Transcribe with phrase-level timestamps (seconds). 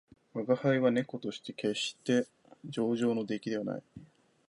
[0.33, 2.27] 吾輩は猫として決して
[2.67, 3.83] 上乗の出来ではない